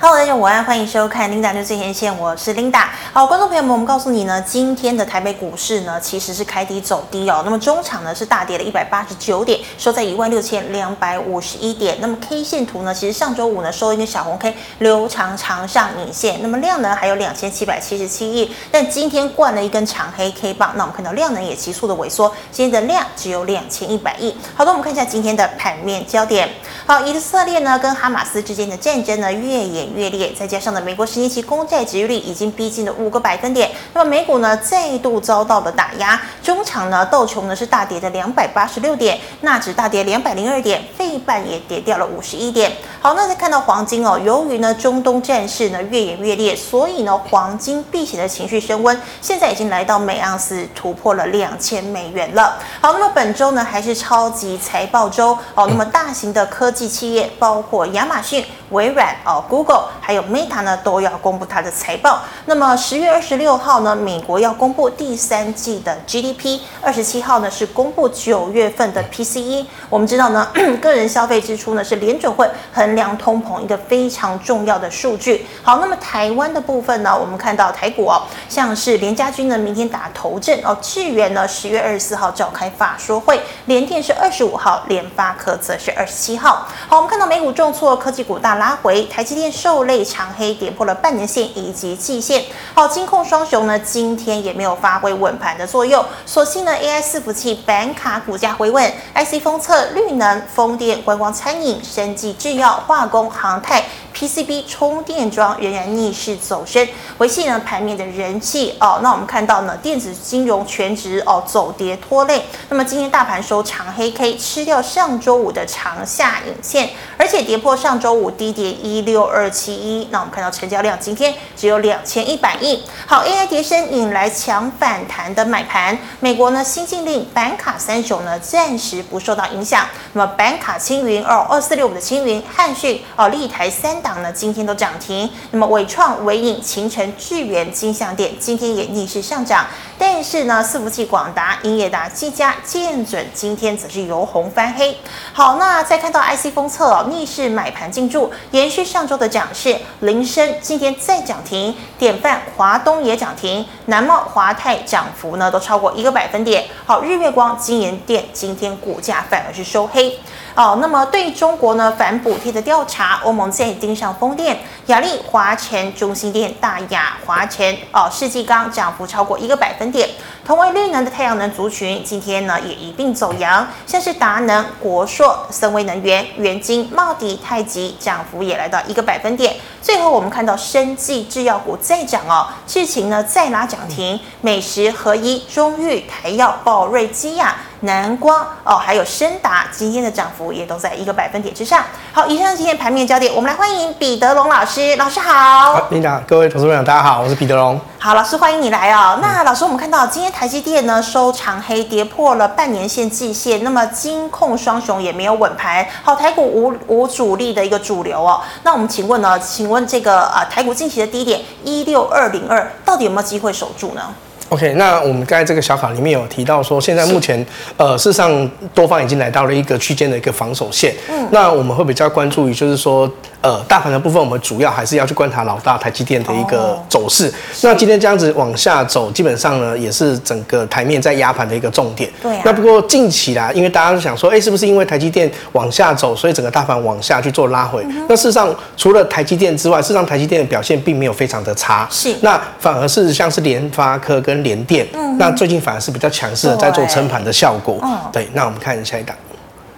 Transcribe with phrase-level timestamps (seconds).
[0.00, 2.84] Hello，大家午安，欢迎收看 Linda 的最前线，我是 Linda。
[3.14, 7.40] 好，观众朋友们，我们告诉你呢，今天的台北股市呢，其实是开低走低哦。
[7.46, 11.96] 那么中场呢是大跌了一百八十九点，收在一万六千两百五十一点。
[12.02, 16.40] 那么 K 线图呢，其实上周五呢收一根小红 K，留长长上影线。
[16.42, 24.36] 那么量呢还有两千七百七十七亿，但今天灌了一根长黑 K 棒，那我们看到量能也急速的萎缩，今天的量只有两千一百亿。
[24.54, 26.46] 好的，我们看一下今天的盘面焦点。
[26.84, 42.72] 好，以色列呢跟哈马斯之间的战争呢越演越烈，再加上呢，美国十年期公债殖利率已经逼近了五个百分点，那么美股呢再度遭到了打压，中场呢道琼呢是大跌的两百八十六点，纳指大跌两百零二点，费半也跌掉了五十一点。
[43.00, 52.58] 好，那再看到黄金哦，由于呢中东战事呢越演越烈，所以呢黄金避险的情绪升温，现在已经来到每盎司突破了两千美元了。
[52.80, 58.44] 好，那么本周呢还是超级财报周哦，那么大型的科技企业包括亚马逊。
[58.70, 62.20] 微软哦，Google 还有 Meta 呢都要公布它的财报。
[62.44, 69.64] 那么十月二十六号呢，美国要公布第三季的 GDP，二十七号呢是公布九月份的 PCE。
[69.88, 70.46] 我们知道呢，
[70.82, 75.46] 个人消费支出呢是联准会衡量通膨一个非常重要的数据。
[75.62, 86.66] 好，那么台湾的部分呢，我们看到台股哦，像是联家军呢明天打头阵哦，智原呢十月二十四号召开法说会，联电是二十五号，联发科则是二十七号。
[86.88, 88.57] 好，我们看到美股重挫，科技股大。
[88.58, 92.44] 拉回，台积电受累长黑，跌破了半年线以及季线。
[92.74, 103.82] 好，金控双雄呢，今天也没有发挥稳盘的作用，所幸呢，AI 伺服器板卡股价回稳，IC 封测、绿能、风电、观光、餐饮、生技制药、化工、航太。
[104.14, 106.84] PCB 充电桩仍然逆势走升，
[107.18, 108.98] 维系呢盘面的人气哦。
[109.00, 112.44] 那我们看到呢，电子金融全值哦走跌拖累。
[112.68, 120.08] 那么今天大盘收长黑 K，吃掉上周五的长下影线，而且跌破上周五低一点一六二七一。
[120.10, 122.82] 那我们看到成交量今天只有两千一百亿。
[123.06, 125.96] 好，AI 跌深引来强反弹的买盘。
[126.20, 129.86] 美国呢新禁令，板卡三雄呢暂时不受到影响。
[130.14, 139.66] 那么板卡青云哦二四六五的青云、汉讯哦立台三档呢今天都涨停，那么伟创、伟影、勤诚、智源、金像电今天也逆势上涨，
[139.98, 144.96] 但是呢，伺服器广达、英业达、技嘉、建准今天则是由红翻黑。
[145.32, 156.64] 好，那再看到 IC 封测哦，逆势买盘进驻，延续上周的涨势，菱生今天再涨停，典范、华东也涨停，南茂、华泰涨幅呢都超过一个百分点。
[156.86, 160.18] 好，日月光、金研店今天股价反而是收黑。
[160.54, 170.08] 哦，那么对中国呢反补贴的调查，欧盟再盯上风电、雅力、华晨、中兴店、大亚、华晨、哦世纪钢涨幅超过一个百分点。
[170.48, 179.54] 同为绿能的太阳能族群，今天呢也一并走阳，像是达能、国硕、森威能源、元晶、茂迪、太极涨幅也来到一个百分点。
[179.80, 187.54] 最后我们看到生技制药股再涨哦，智勤呢再拉涨停，美食、合一、中裕、台药、宝瑞、基亚。
[187.82, 191.84] 南光哦，还有升达，今天的涨幅也都在一个百分点之上。
[192.12, 194.96] 好，以上今天盘面焦点，我们来欢迎彼得龙老师。
[194.96, 195.74] 老师好。
[195.74, 197.80] 好，领导，各位投资朋友，大家好，我是彼得龙。
[198.00, 199.20] 好，老师欢迎你来哦。
[199.22, 205.86] 那老师，我们看到今天台积电呢收长黑，跌破了半年线、季线，那么金控双雄也没有稳盘。
[206.02, 208.40] 好，台股无无主力的一个主流哦。
[208.64, 209.38] 那我们请问呢？
[209.38, 214.14] 请请问这个啊台股近期的低点一六二零二，到底有没有机会守住呢？
[214.50, 217.44] ？OK，那我们刚才这个小卡里面有提到说，现在目前
[217.76, 220.94] 呃，事实上多方已经来到了一个区间的一个防守线。
[221.10, 223.10] 嗯，那我们会比较关注于就是说。
[223.40, 227.28] 呃，大盘的部分，我们主要还是要去观察老大台积电的一个走势。
[227.28, 227.32] 哦、
[227.62, 232.10] 那今天这样子往下走，基本上呢，也是整个台面在压盘的一个重点。
[232.20, 232.42] 对、啊。
[232.44, 237.84] 那不过近期啦，因为大家都想说，哎、欸，是不是因为台积电往下走，所以整个大盘往下去做拉回？
[237.84, 241.86] 嗯、那事实上，除了台积电之外，事实上台积电的表现并没有非常的差。
[241.88, 242.12] 是。
[242.22, 247.78] 那反而是像是联发科跟联电，嗯，那最近反而是比较强势的，在做撑盘的效果。
[247.82, 247.98] 嗯。
[248.12, 248.28] 对。
[248.32, 249.16] 那我们看下一档。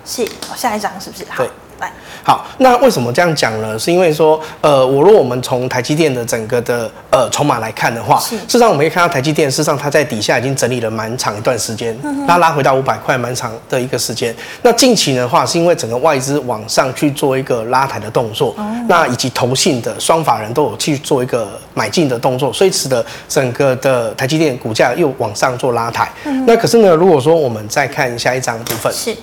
[0.04, 0.26] 是。
[0.56, 1.24] 下一张是不是？
[1.28, 1.44] 好。
[1.80, 1.88] 对。
[2.22, 3.78] 好，那为什么这样讲呢？
[3.78, 14.34] 是因为说，呃，我如果我们从台积电的整个的呃筹码来看的话，是事实上我们可以看到台积电，事实上它在底下已经整理了蛮长一段时间，嗯、它拉回到五百块蛮长的一个时间。
[14.60, 26.10] 那近期的话，是因为整个外资往上去做一个拉抬的动作，嗯、那以及投信的双法人都有去做一个买进的动作，所以使得整个的台积电股价又往上做拉抬。
[26.24, 29.16] 嗯、那可是呢，如果说我们再看下一张部分，是。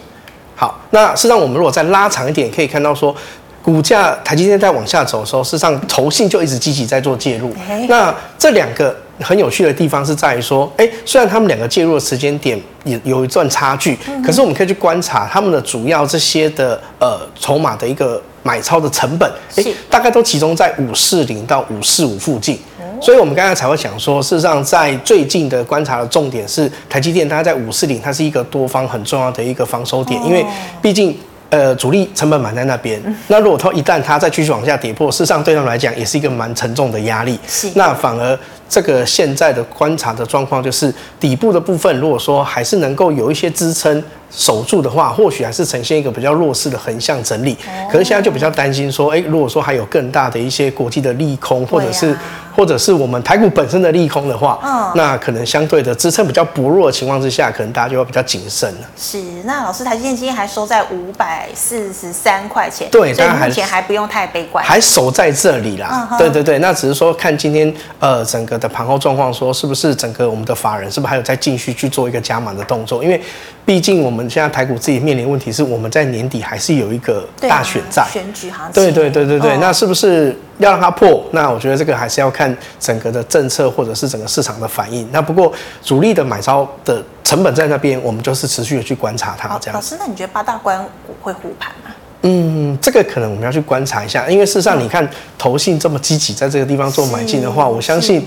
[0.58, 3.16] 好，那事实上我们如果再拉长一点，可以看到说，
[3.62, 7.54] 股价台积电在往下走的时候，事实上投信就一直积极在做介入。
[7.88, 18.22] 那这两个很有趣的地方是在于说，哎，虽然他们两个介入的时间点也有一段差距，可是我们可以去观察他们的主要这些的呃筹码的一个。
[18.44, 22.58] 买超的成本，哎，大概都集中在五四零到五四五附近。
[23.02, 30.46] 所以，我们刚才才会讲说，事实上，在最近的观察的重点是台积电，它在五四零，它是一个多方很重要的一个防守点，因为
[30.82, 31.18] 毕竟。
[31.50, 37.40] 呃，主力成本满在那边， 那如果它一旦它再继续往下跌破，事实上对他们来讲也是一个蛮沉重的压力。
[37.48, 47.58] 是，那反而这个现在的观察的状况就是底部的部分，如果说还是能够有一些支撑守住的话，或许还是呈现一个比较弱势的横向整理。
[47.92, 52.16] 可是现在就比较担心说，哎，如果说还有更大的一些国际的利空，或者是。
[52.58, 58.90] 或者是我们台股本身的利空的话，嗯，那可能相对的支撑比较薄弱的情况之下，可能大家就会比较谨慎了。
[58.98, 66.10] 是，那老师，台积电今天还收在五百四十三块钱，对，所以目前还不用太悲观，还守在这里啦。
[66.12, 73.04] 嗯、对对对，那只是说看今天呃整个的盘后状况，说是不是整个我们的法人是不是还有在继续去做一个加码的动作？
[73.04, 73.22] 因为
[73.64, 80.36] 毕竟我们现在台股自己面临问题是我们在年底还是有一个大选在、啊、选举行情，对对对对对，哦、那是不是？
[80.60, 85.08] 要让它破，那我觉得这个还是要看整个的政策或者是整个市场的反应。
[85.12, 85.54] 那不过
[85.84, 89.50] 主力的买超的成本在那边，我们就是持续的去观察它。
[89.60, 89.76] 这样。
[89.76, 91.92] 老师，那你觉得八大关股会护盘吗？
[92.24, 98.26] 嗯，这个可能我们要去观察一下，因为事实上你看投信这么积极在这个地方做买进的话，我相信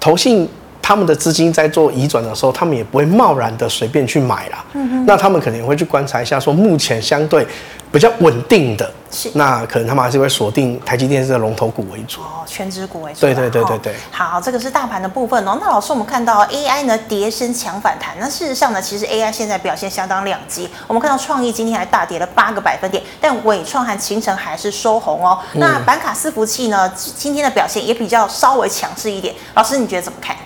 [0.00, 0.48] 投信
[0.80, 4.64] 他们的资金在做移转的时候，他们也不会贸然的随便去买啦。
[4.72, 5.06] 嗯哼。
[5.06, 7.46] 那他们可能也会去观察一下，说目前相对。
[7.90, 13.20] 比较稳定的，是那可能他们还是会锁定台积电这个龙头股为主哦，全值股为主。
[13.22, 13.94] 对对对对对。
[14.10, 15.56] 好，这个是大盘的部分哦。
[15.58, 20.68] 那老师，我们看到 AI 呢跌升强反弹，那事实上呢，其实 AI 现在表现相当两极。
[20.86, 25.38] 我们看到创意今天还大跌了八个百分点，但伟创和勤诚还是收红哦。
[25.54, 29.34] 嗯、那板卡伺服器呢，今天的表现也比较稍微强势一点。
[29.54, 30.36] 老师，你觉得怎么看？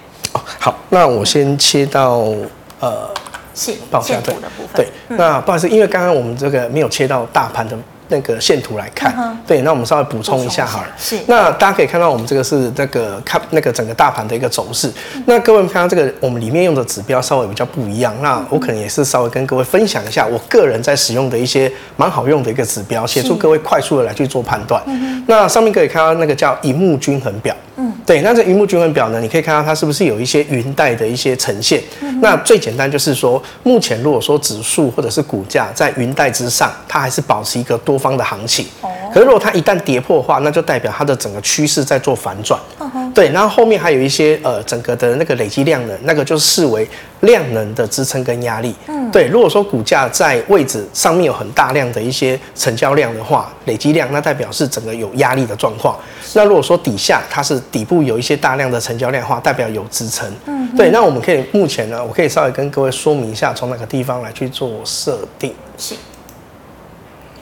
[0.62, 2.32] 哦，好，那我先切到
[2.80, 3.10] 呃。
[3.54, 3.70] 是
[4.00, 4.76] 线图的部分。
[4.76, 7.76] 对，嗯、那不好意思，因为刚刚我们这个没有切到大盘的
[8.12, 9.12] 那个线图来看。
[9.18, 10.88] 嗯、对，那我们稍微补充一下好了。
[10.98, 11.18] 是。
[11.26, 14.92] 那大家可以看到，我们这个是那个看那个整个大盘的一个走势。
[15.14, 18.14] 嗯、那各位看到这个，我们里面用的指标稍微比较不一样。
[18.20, 24.82] 那我可能也是稍微跟各位分享一下，我个人在使用的一些蛮好用的一个指标，协助各位快速的来去做判断。
[24.86, 27.56] 嗯、那上面可以看到那个叫荧幕均衡表。
[27.76, 27.92] 嗯。
[28.04, 31.80] 对，那这荧幕均衡表呢，你可以看到它是不是有一些云带的一些呈现？
[32.00, 38.66] 嗯、那最简单就是说，目前如果说指数或者是股价在云带之上，它还是保持一个多方的行情。
[38.82, 38.90] 哦。
[39.14, 42.60] 可是如果它一旦跌破的话，那就代表它的整个趋势在做反转。
[42.80, 46.86] 嗯、对，然后后面还有一些呃整个的那个累积量能，那个就视为
[47.20, 48.74] 量能的支撑跟压力。
[48.88, 49.10] 嗯。
[49.10, 55.96] 对，如果说股价在位置上面有很大量的一些成交量的话，累积量，那代表是整个有压力的状况。
[56.34, 58.02] 那如果说底下它是底部。
[58.02, 60.28] 有一些大量的成交量的话，代表有支撑。
[60.46, 60.90] 嗯，对。
[60.90, 65.54] 那我们可以目前呢，我可以稍微跟各位说明一下，从哪个地方来去做设定。
[65.78, 65.94] 是。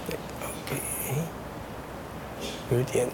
[0.07, 0.83] 对，OK。
[2.71, 3.07] 有一点。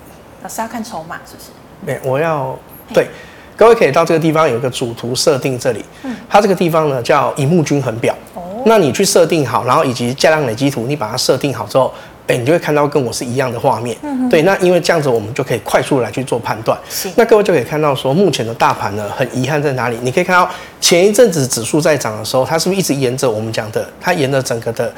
[0.43, 1.49] 老师要看筹码是不是？
[1.85, 2.57] 对，我要
[2.93, 3.09] 对。
[3.57, 5.85] 各位可以到这个地方有一个主图设定这里。
[6.03, 6.15] 嗯。
[6.29, 8.15] 它这个地方呢叫荧幕均衡表。
[8.35, 8.63] 哦。
[8.67, 11.93] 那你去设定好，然后以及价量累积图，你把它设定好之后。
[12.29, 16.77] 哎、欸，你就会看到跟我是一样的画面，嗯、哼对，那因为这样子，我们就可以快速来去做判断。
[16.91, 19.97] 是那各位就可以看到说，目前的大盘呢，很遗憾在哪里？
[20.03, 20.51] 你可以看到
[20.81, 24.93] 前一阵子指数在涨的时候，它是不是一直沿着我们讲的，它沿着整个的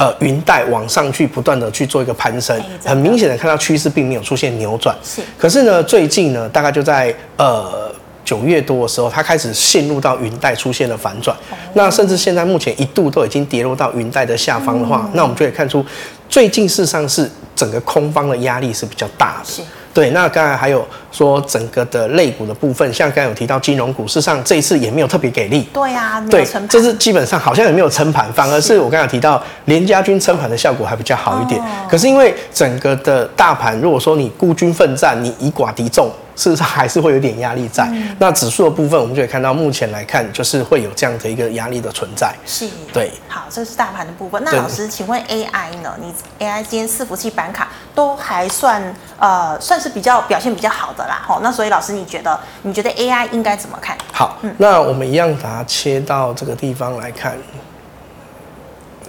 [0.00, 4.96] 呃云带往上去，不断的去做一个攀升，很明显的看到趋势并没有出现扭转。
[5.04, 7.88] 是，可是呢，最近呢，大概就在呃。
[8.22, 15.84] 九月多的时候，它开始陷入到云带出现了反转，哦、那甚至现在目前一度都已经跌落到云带的下方的话，嗯、那我们就可以看出，
[16.28, 19.64] 最近事实上是整个空方的压力是比较大的。
[20.00, 25.68] 是对，那刚才还有说整个的类股的部分，像刚才有提到金融股，事实上这一次也没有特别给力。
[25.72, 31.60] 对啊，对，这是基本上好像也没有撑盘，反而是我刚才有提到连家军撑盘的效果还比较好一点。
[31.60, 36.10] 哦、可是因为整个的大盘，如果说你孤军奋战，你以寡敌众。
[36.40, 37.84] 事实上还是会有点压力在。
[37.92, 42.34] 嗯、那指数的部分，我们就可以看到，目前来看就是会有这样的一个压力的存在。
[42.46, 43.12] 是，对。
[43.28, 44.42] 好，这是大盘的部分。
[44.42, 45.94] 那老师，对请问 AI 呢？
[46.00, 48.82] 你 AI 今天伺服器板卡都还算
[49.18, 51.20] 呃，算是比较表现比较好的啦。
[51.22, 53.98] 好，那所以老师，你觉得你觉得 AI 应该怎么看？
[54.10, 57.36] 好，嗯、那我们一样把它切到这个地方来看。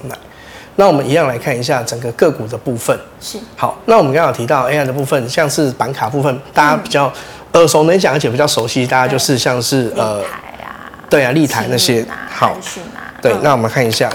[0.04, 0.14] 那
[0.82, 3.00] 那我们一样来看一下整个个股的部分。
[3.20, 3.38] 是。
[3.56, 7.14] 好，那我们刚刚提到 AI 的部分，像是板卡部分，大家比较
[7.52, 10.26] 耳熟能详，而且比较熟悉，大家就是像是对呃，啊
[11.08, 12.02] 对啊，立台那些。
[12.10, 12.48] 啊、好。
[12.48, 12.58] 啊、
[13.22, 14.12] 对，那我们看一下。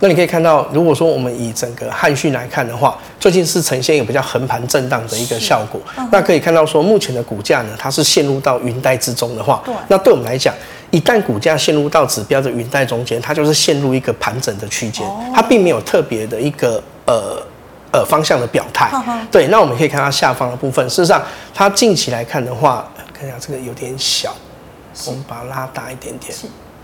[0.00, 5.80] 那你可以看到，如果说我们以整个汉讯来看的话，最近是呈现一个比较横盘震荡的一个效果。
[5.96, 10.52] 嗯、那可以看到说，目前的股价呢，它是陷入到云带之中的话，对那对我们来讲。
[10.92, 17.42] 一旦股价陷入到指标的云带中间，它就是陷入一个盘整的区间，它并没有特别的一个呃
[17.90, 18.90] 呃方向的表态。
[19.30, 21.22] 对，那我们可以看它下方的部分，事实上
[21.54, 24.36] 它近期来看的话，看一下这个有点小，
[25.06, 26.36] 我们把它拉大一点点。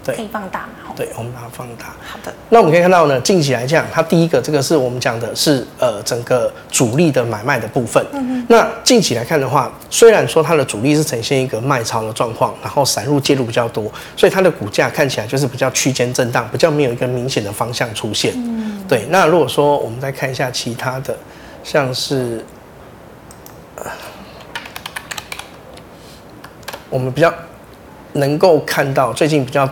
[0.08, 0.94] 对，可以放大嘛？
[0.96, 1.84] 对，我们把它放大。
[2.02, 2.32] 好的。
[2.48, 8.02] 那我们可以看到呢，近期来讲，它第一个这个是我们讲的是呃整个主力的买卖的部分。
[8.12, 8.46] 嗯嗯。
[8.48, 18.32] 那近期来看的话，虽然说它的主力是呈现一个卖超的状况，然后散入介入比较多，所以它的股价看起来就是比较区间震荡，比较没有一个明显的方向出现。
[18.34, 18.82] 嗯。
[18.88, 21.14] 对，那如果说我们再看一下其他的，
[21.62, 22.42] 像是，
[23.76, 23.84] 呃，
[26.88, 27.30] 我们比较
[28.14, 29.68] 能够看到最近比较。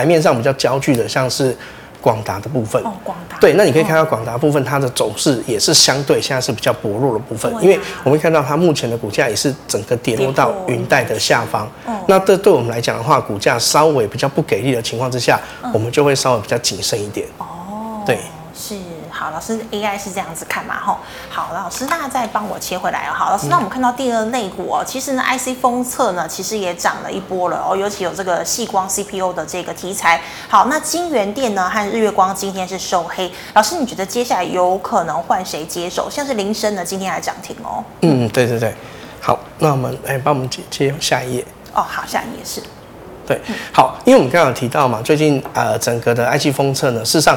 [0.00, 1.54] 台面上比较焦距的，像是
[2.00, 2.82] 广达的部分。
[2.82, 3.36] 哦，广达。
[3.38, 11.70] 对，那你可以看到广达部分，它的走势也是相对现在是比较薄弱的部分，因为我们会看到它目前的股价也是整个跌落到云带的下方。
[12.08, 15.38] 那这对我们来讲的话，股价稍微比较不给力的情况之下，
[15.74, 17.26] 我们就会稍微比较谨慎一点。
[17.36, 18.18] 哦，对。
[18.54, 18.74] 是
[19.20, 20.80] 好，老师 AI 是这样子看嘛？
[20.80, 20.96] 吼，
[21.28, 23.12] 好，老师那再帮我切回来哦。
[23.12, 30.18] 好，老师，那我们看到第二类股哦，其实呢，IC 封测呢，其实也涨了一波了哦，尤其有这个细光 CPU 的这个题材。
[30.48, 36.08] 好，那金源电呢和日月光今天是收黑，老师你觉得接下来有可能换谁接手？
[36.08, 37.84] 像是林森呢，今天还涨停哦。
[38.00, 38.74] 嗯，对对对，
[39.20, 41.44] 好，那我们来帮我们接接下一页。
[41.74, 42.62] 哦，好，下一页是。
[43.26, 43.38] 对，
[43.70, 47.36] 好，因为我们刚刚有提到嘛，最近呃整个的 IC 封测呢，事实上。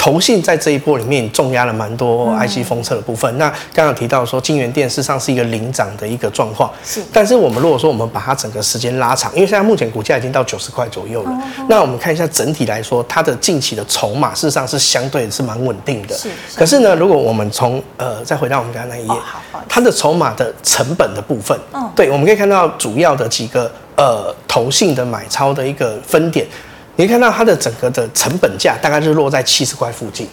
[0.00, 3.30] 投信在这一波里面重压了蛮多 IC 封测的部分。
[3.34, 6.70] 嗯、那刚刚提到说，金源电事实上是一个领涨的一个状况。
[6.82, 7.02] 是。
[7.12, 11.30] 但是我们如果说我们把它整个时间拉长，因为现在目前股价已经到九十块左右了。
[11.58, 16.16] 嗯、那我们看一下整体来说，它的近期的筹码事实上是相对是蛮稳定的。
[16.16, 16.30] 是。
[16.56, 19.12] 可是呢，如果我们从呃再回到我们刚刚那一页，
[19.52, 26.46] 哦、它的筹码的成本的部分，嗯，对，我们可以看到主要的几个呃投信的买超的一个分点。
[27.00, 30.28] 你看到它的整个的成本价大概是落在七十块附近，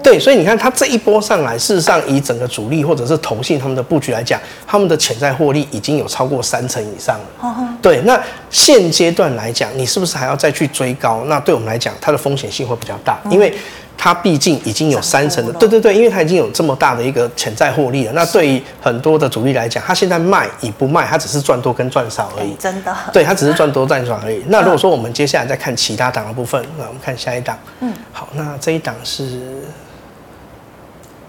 [0.00, 7.76] 对，所以你看它这一波上来，事实上以整个主力或者是投信他们的布局来讲，他们的潜在获利已经有超过三成以上了。
[7.82, 8.16] 对，那
[8.50, 11.24] 现阶段来讲，你是不是还要再去追高？
[11.26, 13.52] 那对我们来讲，它的风险性会比较大，因为。
[13.98, 18.12] 它毕竟已经有三成的，对对对，因为它已经有这么大的一个潜在获利了。
[18.12, 22.54] 那对于很多的主力来讲，它现在卖与不卖，它只是赚多跟赚少而已。
[22.54, 24.44] 真的，对，它只是赚多赚少而已。
[24.48, 27.58] 那如果说我们接下来再看其他档的部分，那我们看下一档。
[27.80, 29.62] 嗯，好，那这一档是，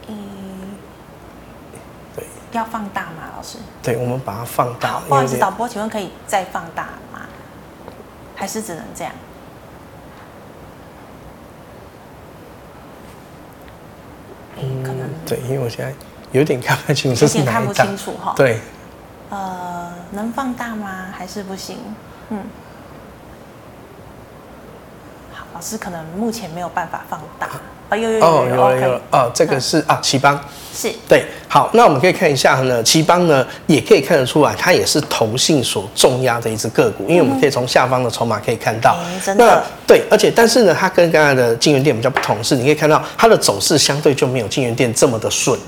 [0.07, 0.15] 嗯，
[2.15, 3.57] 对，要放大吗，老师？
[3.81, 4.99] 对，我们把它放大。
[5.07, 7.21] 不好意思，导播，请问可以再放大吗？
[8.35, 9.13] 还是只能这样？
[14.61, 15.93] 嗯，可能对，因为我现在
[16.31, 18.33] 有点看不清楚，有点看不清楚哈。
[18.35, 18.59] 对，
[19.29, 21.07] 呃，能放大吗？
[21.11, 21.77] 还是不行？
[22.29, 22.43] 嗯，好，
[25.57, 27.49] 老师可能目前没有办法放大。
[27.89, 30.39] 啊，有有有有有有哦，这个是啊，奇邦
[30.71, 31.25] 是对。
[31.47, 38.95] 好，那我们可以看一下呢，奇邦呢也可以看得出来，它也是投信所重压的一只个股，因为我们可以从下方的筹码可以看到，
[39.25, 45.59] 真的对，而且但是呢，它跟刚才的金源店比较不同，是你可以看到它的走势相对就没有金源店这么的顺。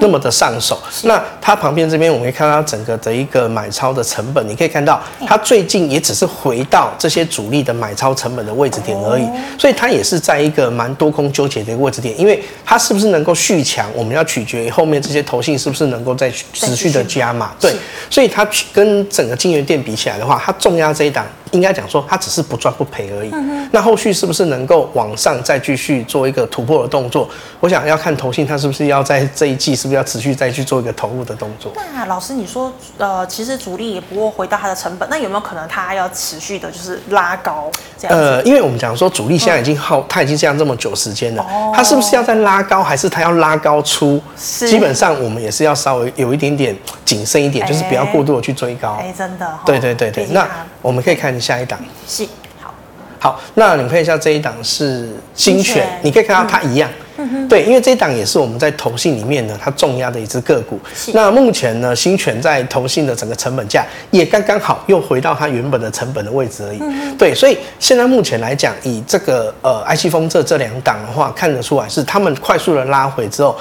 [0.00, 9.26] 那么的上手，那它旁边这边我们可以看到它整个的一个买超的成本，你可以看到它最近也只是回到这些主力的买超成本的位置点而已，
[9.58, 17.74] 所以它也是在一个蛮多空纠结的一个位置点，因为它是不是能够续强，我们要取决于后面这些投信是不是能够再持续的加码，对，
[18.10, 21.26] 所以它跟整个金源店比起来的话，它重压这一档。
[21.52, 23.30] 应该讲说，它只是不赚不赔而已。
[23.32, 27.28] 嗯、那后续是不是能够往上再继续做一个突破的动作？
[27.60, 31.72] 我想要看投信，它是不是要在这一季，是不是要持续再去做一个投入的动作？
[31.94, 38.18] 那老师，你说，呃，其实主力也不过回到它的成本，那有没有可能它要持续的，就是拉高这样？
[38.18, 44.20] 呃，因为我们讲说，主力现在已经耗，它已经这样这么久时间了，哦、它是不是要再拉高，还是它要拉高出？
[44.36, 48.96] 是基本上我们也是要稍微有一点点谨慎一点，欸、就是不要过度的去追高。
[49.00, 49.48] 哎、欸，真的。
[49.64, 50.44] 对对对对，那
[50.82, 51.35] 我们可以看。
[51.40, 51.78] 下一档。
[52.06, 52.26] 是
[52.60, 52.74] 好，
[53.18, 60.78] 好，那你们看一下这一档是新权，你可以看到它一样，嗯、对，因为这一档也是我们在投信里面呢，它重压的一只个股。
[61.12, 66.78] 那目前呢，新权在投信的整个成本价也刚刚好又回到它原本的成本的位置而已。
[66.80, 73.56] 嗯、对，所以现在目前来讲，以这个呃 IC 封测这两档的话，看得出来是他们快速的拉回之后。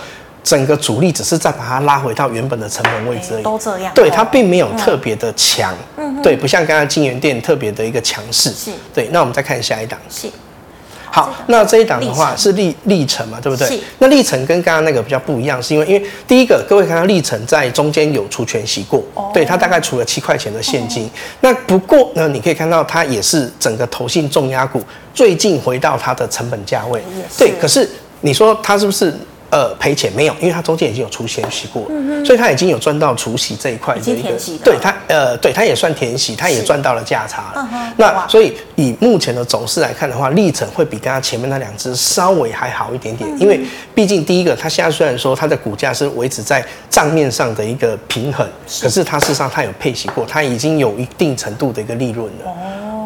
[0.46, 9.10] 整个主力只是在把它拉回到原本的成本位置而已，都这样，对，它并没有特别的强，嗯，对，不像刚刚金源店特别的一个强势，是，对。
[9.12, 10.28] 那我们再看下一档，是，
[11.10, 13.82] 好，那这一档的话是历历程嘛，对不对？
[13.98, 21.10] 那历程跟刚刚那个比较不一样，是因为因为第一个，各位看到历程在中间有除权息过，对，它大概除了七块钱的现金。
[21.42, 24.80] 那不过呢，你可以看到它也是整个投信重压股，
[25.12, 27.02] 最近回到它的成本价位，
[27.36, 27.52] 对。
[27.60, 27.90] 可是
[28.22, 29.12] 你说它是不是？
[29.52, 34.30] 呃，赔钱没有，因为它中间已经有除权息过了，嗯、所以它已经有赚到除息这一块的一个，
[34.64, 37.70] 对它呃，对它也算填息，它也赚到了价差了。
[37.72, 43.62] 嗯、那所以以目前的走势来看的话，历程会比刚刚前面那两只稍微还好一点点，嗯、因为
[43.94, 48.84] 毕竟第一个，它现在虽然说它的股价是维持在账面上的一个平衡，是。
[48.84, 52.46] 可是它事实上它有配息过，它已经有一定程度的一个利润了。
[52.46, 52.54] 哦，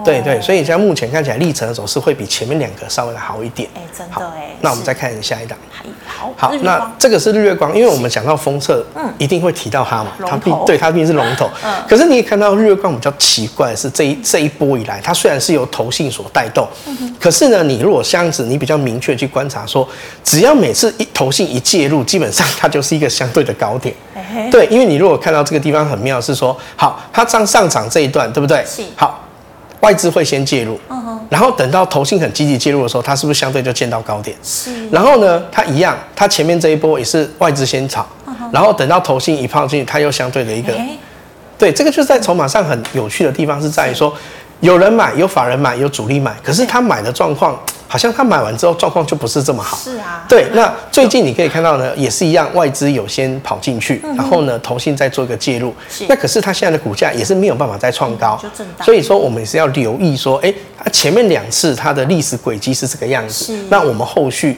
[0.10, 3.70] 对对，所以现在目前看起来历程的走势会比前面两个稍微的好一点。
[3.76, 4.56] 哎，真的哎。
[4.62, 5.58] 那我们再看下一档。
[6.06, 19.88] 好，好，那这个是日月光，因为我们讲到封测，嗯，一定会提到它嘛，它必对它毕竟是龙头，嗯，可是你也看到日月光比较奇怪的是，这一这一波以来，它虽然是由投信所带动，嗯，可是呢，你如果这样子，你比较明确去观察说，
[20.24, 23.96] 只要每次一投信一介入，基本上它就是一个相对的高点，
[24.52, 28.66] 对，因为你如果看到这个地方很妙是说，好，它上上涨这一段，对不对？
[28.66, 29.24] 是，好。
[29.82, 30.80] 外资会先介入，
[31.30, 34.36] 然后等到投信很积极介入的时候，它是不是相对就见到高点？
[34.44, 34.90] 是。
[34.90, 38.06] 然后呢，它一样，它前面这一波也是外资先炒，
[38.52, 40.74] 然后等到投信一泡进去，它又相对的一个，
[41.58, 44.14] 对，这个就是在筹码上很有趣的地方是在于说，
[44.60, 47.58] 有人买，有法人买，有主力买，可是他买的状况。
[47.90, 49.76] 好像他买完之后状况就不是这么好。
[49.76, 50.24] 是啊。
[50.30, 55.74] 对，那最近你可以看到呢，也是一样，外资有先跑进去，然后呢，投信再做一个介入。
[55.90, 56.06] 是。
[56.08, 58.40] 那可是他现在的股价也是没有办法再创高。
[58.86, 63.46] 所以说我们也是要留意说，哎，他前面两次它的历史轨迹是这个样子。
[63.46, 63.60] 是。
[63.70, 64.56] 那我们后续。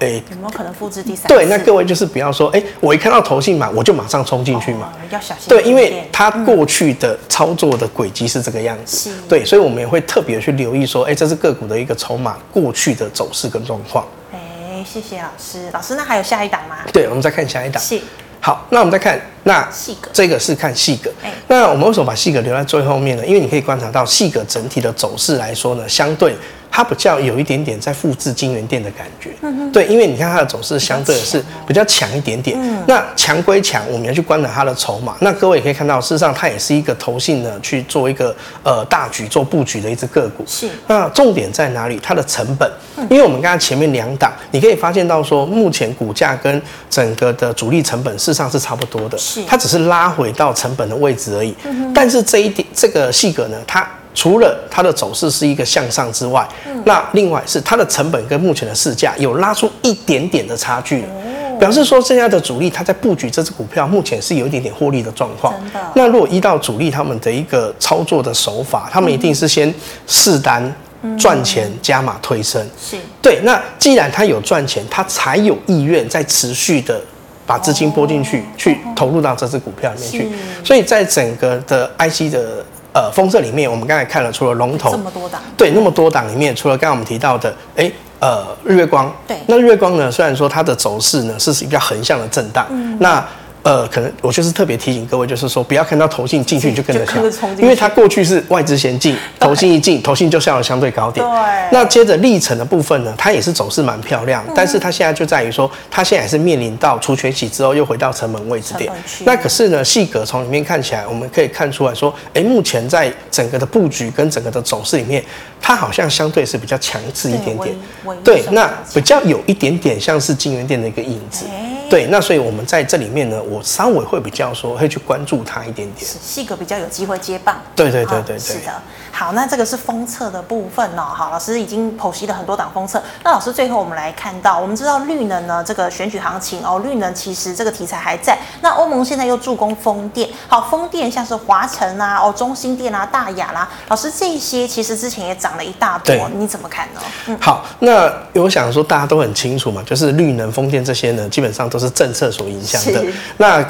[0.00, 1.26] 欸、有没有可能复制第三？
[1.28, 4.92] 对，那各位就是不要说，哎、欸，我一看到投信买，我就马上冲进去嘛。
[4.94, 5.48] 哦，要小心。
[5.48, 9.10] 对，因为它过去的操作的轨迹是这个样子。
[9.10, 14.04] 嗯、对，所以我们也会特别去留意说，哎、欸，这是个股的一个筹码过去的走势跟状况。
[14.32, 15.70] 哎、欸，谢谢老师。
[15.72, 16.76] 老师，那还有下一档吗？
[16.92, 17.82] 对，我们再看下一档。
[17.82, 18.00] 是。
[18.40, 21.10] 好，那我们再看那细格，这个是看细格。
[21.22, 23.24] 欸、那我们为什么把细格留在最后面呢？
[23.24, 26.36] 因为你可以观察到细格整体的走势来说呢，相对。
[26.76, 32.58] 它比较有一点点在复制金源店的感觉，嗯、对，因为你看它的走势相对是比较强一点点。
[32.60, 35.14] 嗯、那强归强，我们要去观察它的筹码。
[35.20, 40.42] 那各位也可以看到，事实上它也是一个投信呢去做一个呃大局做布局的一只个股。
[40.48, 40.68] 是。
[40.88, 41.96] 那重点在哪里？
[42.02, 42.68] 它的成本，
[43.08, 49.16] 因为我们刚才前面两档，你可以发现到说，目前股价跟整个的主力成本事实上是差不多的。
[49.16, 49.44] 是。
[49.44, 51.54] 它只是拉回到成本的位置而已。
[51.62, 53.88] 嗯、哼但是这一点，这个细格呢，它。
[54.14, 65.52] 除了它的走势是一个向上之外，嗯、那另外是它的成本跟目前的市价有拉出一点点的差距，哦、表示说现在的主力他在布局这支股票，目前是有一点点获利的状况。
[65.94, 69.74] 那如果依照主力他们的一个操作的手法，他们一定是先
[70.06, 70.72] 试单
[71.18, 72.64] 赚钱加码推升。
[72.80, 73.00] 是、嗯。
[73.20, 77.00] 对，那既然他有赚钱，他才有意愿在持续的
[77.44, 80.28] 把资金拨进去，哦、去投入到这支股票里面去。
[80.64, 82.64] 所以在整个的 IC 的。
[82.94, 93.22] 呃，封测里面，我们刚才看了，除了龙头这么多档，对，那么多档里面，除了刚刚我们提到的，哎，呃，日月光，对，那日月光呢，虽然说它的走势呢是比较横向的震荡，嗯，那。
[93.64, 97.24] 呃，可能我就是特别提醒各位，就是说不要看到投信进去你就跟着抢，
[97.56, 101.24] 因为它过去是外资先进，投信一进，投信就下了相对高点。
[101.26, 101.70] 对。
[101.72, 108.92] 那接着历程的部分呢，它也是走势蛮漂亮，但是它现在就在于说，它现在也是面临到除权息之后又回到成本位置点。
[109.24, 115.24] 那可是呢，细格从里面看起来，我们可以看出来说，哎，目前在整个的布局跟整个的走势里面，
[115.58, 117.74] 它好像相对是比较强势一点点。
[118.22, 121.46] 对，那比较有一点点像是金源店的一个影子。
[121.90, 127.60] 对，那所以我们在这里面呢，我稍微会比较说会去关注他一点点，是性格比较有机会接棒。
[127.76, 128.82] 对对对对对，是的。
[129.14, 131.02] 好，那这个是封测的部分哦。
[131.02, 133.00] 好，老师已经剖析了很多档封测。
[133.22, 138.36] 那老师最后我们来看到，我们知道绿能呢这个选举行情哦，绿能其实这个题材还在。
[138.60, 147.00] 那欧盟现在又助攻风电，好，风电像是华晨啊、哦中兴电啊、大雅啦，老师这些其实之前也涨了一大波，你怎么看呢？
[147.28, 153.00] 嗯、好，那我想说大家都很清楚嘛，就是绿能、风电这些呢，基本上都是政策所影响的。
[153.36, 153.64] 那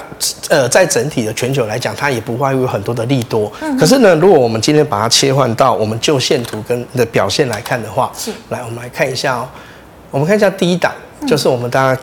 [0.49, 3.53] 呃，在整体的全球来讲，它也不外乎有很多的利多。
[3.61, 5.34] 嗯、可是呢，如果我们今天把它切。
[5.35, 9.49] 换到我们就线图跟的表现来看的话，是来我们来看一下哦，
[10.11, 12.01] 我们看一下第一档，嗯、就是我们大家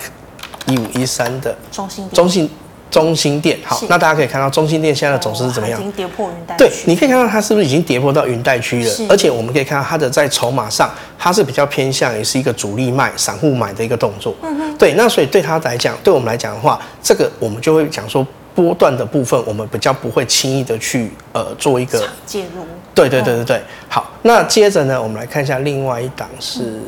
[0.67, 2.50] 一五一三的中心中心
[2.89, 5.80] 中心店，好，那大家可以看到中心店现在的走势是怎么样？
[5.80, 6.63] 已经跌破云带区。
[6.63, 8.89] 对，你可以看到它是不是已经跌破到云带区了？
[8.89, 14.36] 是而且我们可以看到它的在筹码上，它是比较偏向于是一个主力卖、散户买的一个动作。
[14.41, 18.28] 嗯哼，对，那所以对它来讲，对我们来讲的话，这个我们就会讲说。
[18.53, 22.65] 波段的部分，我们比较不会轻易的去呃做一个介入。
[22.93, 26.81] 对对对对对，好，那接着呢，我们来看一下另外一档是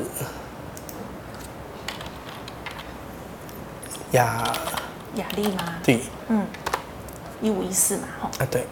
[4.12, 4.44] 雅
[5.16, 5.76] 雅力吗？
[5.84, 6.46] 对，嗯，
[7.42, 8.66] 一五一四嘛，哈啊对。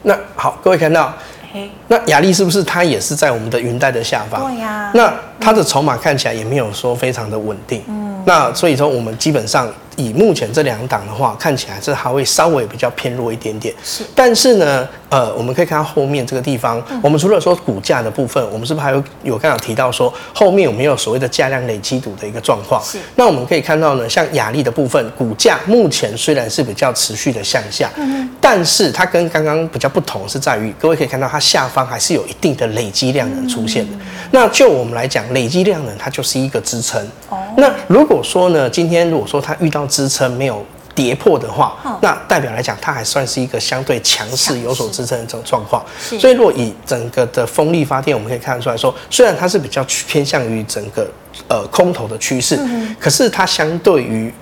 [0.00, 1.12] 那好，各位看到
[1.58, 4.44] 嘿，那雅丽是不是它也是在我们的云带的下方？
[4.44, 4.90] 对呀、啊。
[4.94, 7.82] 那它的筹码看起来也没有说非常的稳定。
[7.88, 8.07] 嗯。
[8.28, 13.74] 那所以说，我们基本上以目前这两档的话，看起来是还会稍微比较偏弱一点点。
[13.82, 14.04] 是。
[14.14, 22.84] 但是呢，呃，我们可以看到后面这个地方，嗯、我们除了说股价的部分，我们是不是还有有刚刚提到说后面有没有所谓的价量累积度的一个状况？
[22.84, 22.98] 是。
[23.14, 33.96] 那我们可以看到呢，像雅力的部分，股价目前虽然是比较持续的向下，嗯，但是它跟刚刚比较不同是在于，各位可以看到它下方还是有一定的累积量能出现的。
[33.96, 34.00] 嗯、
[34.32, 37.02] 那就我们来讲，累积量能它就是一个支撑。
[37.30, 37.38] 哦。
[37.58, 45.84] 那如果说呢，今天如果说它遇到支撑没有跌破的话，哦、那代表来讲，它还算是一个相对强势、有所支撑的这种状况。
[46.00, 51.08] 所以，如果以整个的风力发电，我们可以看得出来说，虽然它是比较偏向于整个
[51.48, 54.32] 呃空头的趋势，嗯、可是它相对于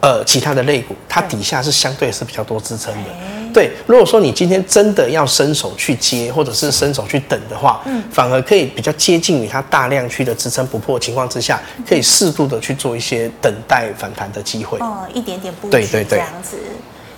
[0.00, 3.10] 呃其他的类股，它底下是相对是比较多支撑的。
[3.52, 14.78] 对，如果说你今天真的要伸手去接，或者是伸手去等的话，嗯，反而可以比较接近于它大量区的支撑不破情况之下，可以适度的去做一些等待反弹的机会。
[14.78, 16.56] 哦，一点点布局，对对对，这样子。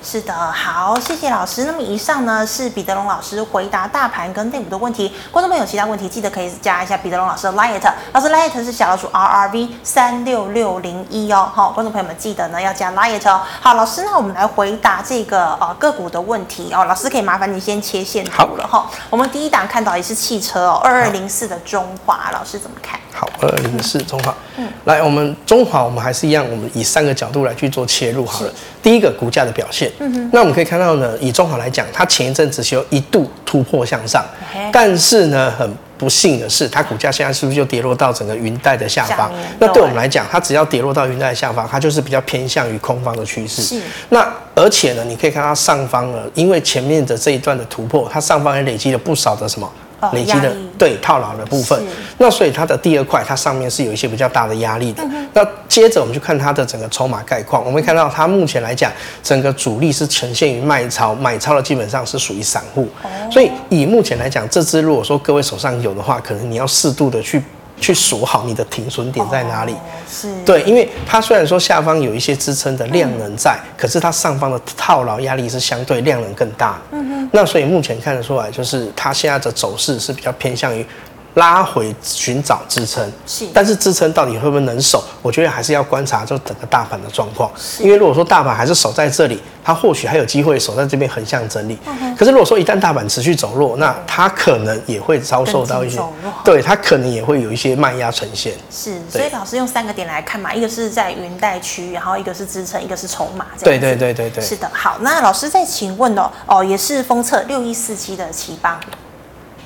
[0.05, 1.65] 是的，好，谢谢老师。
[1.65, 5.12] 那么以上呢是彼得龙老师回答大盘跟内部的问题。
[5.31, 11.49] 观众朋友其他问题记得可以加一下彼得龙老师的 lite，老师 lite 是小老鼠 R R V 三六六零一哦。
[11.55, 13.41] 好，观众朋友们记得呢要加 lite 哦。
[13.61, 16.85] 好，老师，那我们来回答这个呃个股的问题哦。
[16.85, 18.91] 老师可以麻烦你先切线图了哈。
[19.09, 22.99] 我们第一档看到也是汽车哦，二二零四的中华，老师怎么看？
[23.15, 24.35] 好，二二零四中华。
[24.57, 28.53] 嗯，来，我们中华我们还是一样，我们以三个角度来去做切入好了。
[28.83, 34.24] 第一个股价的表现，嗯哼，那我们可以看到呢，以中华来讲，它前一阵子是有一度突破向上，
[34.72, 39.31] 但是呢，很不幸的是，它股价现在是不是就跌落到整个云带的下方？
[39.59, 43.62] 那对我们来讲，它只要跌落到云带的下方，它就是比较偏向于空方的趋势。
[43.62, 43.81] 是。
[44.09, 49.70] 那而且呢，你可以看它上方呢，因为前面的这一段的突破，它上方也累积了不少的什么？
[50.12, 51.81] 累积的对套牢的部分，
[52.19, 55.03] 那所以它的第二块，它上面是有一些比较大的压力的。
[55.05, 58.91] 嗯、那接着我们去看它的整个筹码概况，我们会看到它目前来讲，
[59.23, 62.88] 整个主力是呈现于卖超，买超的基本上是属于散户。
[63.31, 67.43] 所以以目前来讲，这支如果说各位手上有的话，可能你要适度的去。
[67.83, 69.75] 去数好你的停损点在哪里？
[70.09, 76.81] 是对，因为它虽然说下方有一些支撑的量能在，可是它上方的套牢压力是相对量能更大。
[76.92, 80.87] 嗯哼，那所以目前看得出来，就是它现在的走势是比较偏向于。
[81.35, 85.03] 拉回寻找支撑，是，但是支撑到底会不会能守？
[85.23, 87.51] 我觉得还是要观察，就整个大盘的状况。
[87.79, 91.79] 因为如果说大盘还是守在这里，它或许还有机会守在这边横向整理。
[91.87, 95.99] 嗯、可是如果说一旦大盘持续走弱，那它可能也会遭受到一些，
[96.45, 98.53] 对，它可能也会有一些卖压呈现。
[98.71, 103.47] 是，所以老师用三个点来看嘛，一个是在云带区，然后一个是支撑，一个是筹码。
[103.62, 104.45] 对对对对对。
[104.45, 108.79] 是的，好，那老师再请问哦，哦，也是封测六一四七的頎邦。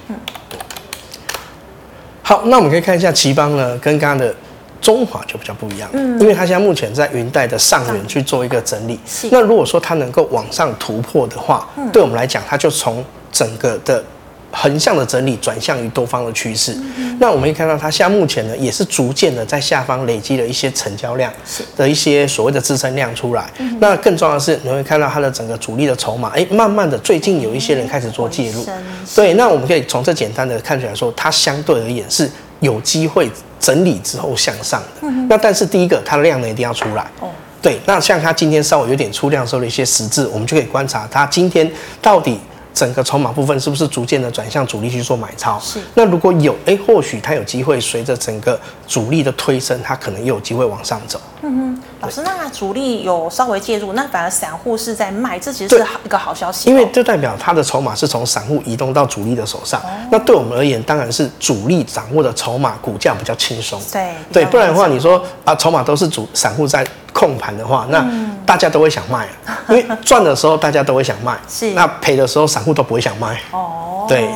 [0.07, 0.17] 嗯。
[2.29, 4.35] 好，那我们可以看一下齐邦呢，跟刚刚的
[4.81, 9.29] 中华就比较不一样，嗯，因为它现在目前在云带的上缘去做一个整理，是。
[9.31, 14.03] 那如果说它能够往上突破的话，嗯，对我们来讲，它就从整个的。
[14.53, 21.31] 横向的整理转向于多方的趋势，嗯，那我们可以看到它现在目前呢也是逐渐的在下方累积了一些成交量
[21.77, 23.51] 的一些所谓的支撑量出来。
[23.81, 28.67] 那更重要的是，你会看到它的整个主力的筹码，哎，慢慢的最近有一些人开始做介入。
[29.15, 32.31] 对，那我们可以从这简单的看起来说，它相对而言是
[32.61, 33.31] 有机会
[33.61, 35.09] 整理之后向上的。
[35.29, 37.07] 那但是第一个，它的量呢一定要出来。
[37.61, 42.41] 对，那像它今天稍微有点出量时候的一些实质，我们就可以观察它今天到底。
[42.77, 45.59] 整个筹码部分是不是逐渐的转向主力去做买超？
[45.59, 45.81] 是。
[45.95, 51.19] 那如果有，哎，或许它有机会随着整个主力的推升，它可能又有机会往上走。
[51.41, 56.69] 嗯哼，老师，那主力有稍微介入，那反而散户是在卖，这其实是一个好消息。
[56.69, 59.81] 因为这代表它的筹码是从散户移动到主力的手上。
[59.81, 59.89] 哦。
[60.11, 63.81] 那对我们而言，当然是主力掌握的筹码，股价比较轻松。
[63.91, 64.13] 对。
[64.33, 68.07] 对，不然的话，你说啊，筹码都是主散户在控盘的话，那
[68.45, 69.27] 大家都会想卖，
[69.71, 71.71] 因为赚的时候大家都会想卖，是。
[71.73, 73.41] 那赔的时候散户都不会想卖。
[73.53, 74.05] 哦。
[74.09, 74.29] 对。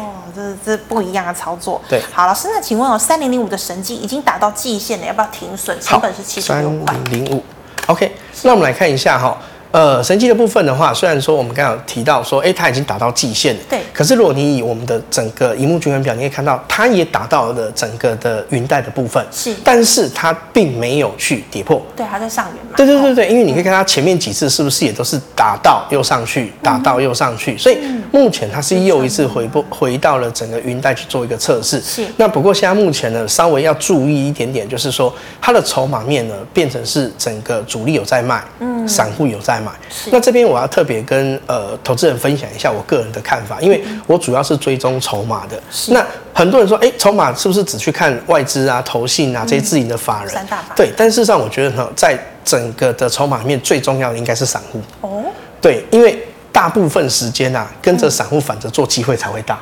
[0.64, 1.80] 这这不一样的操作。
[1.88, 2.02] 对。
[2.12, 5.78] 好，老师，那请问哦，三零零五的神经已经达到季线了，要不要停损？
[5.80, 6.94] 成本是七十六块。
[6.94, 7.44] 三零零五。
[7.86, 9.36] OK，那我们来看一下哈。
[9.72, 13.60] 呃，神机的部分的话，虽然说我们刚刚有提到说，哎，它已经达到季线了。
[13.68, 13.78] 对。
[13.92, 19.24] 可是如果你以我们的整个荧幕均衡表，你可以看到，它也达到了整个的云带的部分。
[19.30, 19.54] 是。
[19.62, 21.80] 但是它并没有去跌破。
[21.96, 22.72] 对，它在上缘嘛。
[22.76, 27.78] 对对对对，因为你可以看它前面几次是不是也都是打到又上去，打到又上去，所以
[28.10, 31.80] 目前它是又一次回不回到了整个云带去做一个测试。
[31.80, 32.04] 是。
[32.16, 38.42] 那不过现在目前呢，稍微要注意一点点，就是说它的筹码面呢变成是整个主力有在卖。
[38.58, 38.80] 嗯。
[38.88, 39.70] 散户有在买。
[40.10, 45.60] 那这边我要特别跟呃投资人分享一下我个人的看法，因为我主要是追踪筹码的。
[45.88, 50.32] 那很多人说，哎，筹码是不是只去看外资啊、投信啊这些自营的法人？
[50.32, 50.74] 三大法。
[50.74, 54.80] 对，但事实上我觉得呢，在整个的筹码里面最重要的应该是散户。
[55.02, 55.24] 哦。
[55.60, 56.18] 对，因为。
[56.52, 59.58] 大部分时间啊，跟着散户反着做，机会才会大，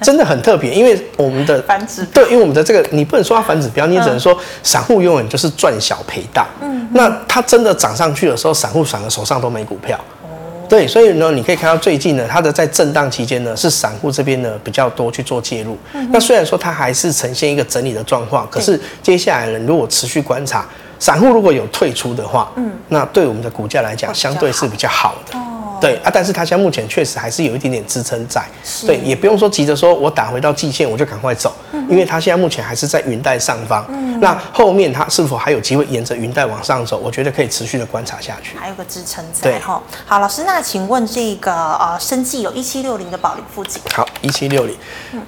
[0.00, 0.72] 真的很特别。
[0.72, 6.46] 因为我们的 反指对，因为我们的这个，你不能说它反指标，你只能说散户永远就是赚小赔大。
[6.60, 9.98] 嗯，那它真的涨上去的时候，散户反而手上都没股票。
[10.22, 10.28] 哦，
[10.68, 15.76] 对，所以呢，你可以看到最近呢，它的在震荡期间呢，是散户这边呢比较多去做介入。
[16.10, 20.66] 那虽然说它还是呈现一个整理的状况，可是接下来呢，如果持续观察，
[20.98, 25.38] 散户如果有退出的话，嗯，那对我们的股价来讲，相对是比较好的。
[25.82, 28.42] 对啊，但是它现在目前确实还是有一点点支撑在，
[28.86, 31.54] 对，也不用说急着说我打回到季线我就赶快走，
[31.88, 33.84] 因为它现在目前还是在云带上方，
[34.20, 36.96] 那后面它是否还有机会沿着云带往上走？
[36.98, 39.50] 我觉得可以持续的观察下去，还有个支撑在。
[39.50, 44.76] 对哈，好，老师，那请问这个呃，生技有一七六零的宝林富锦，好，一七六零，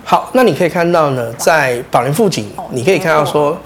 [0.04, 3.58] 好，那你可以看到呢，在宝林富锦，你可以看到说。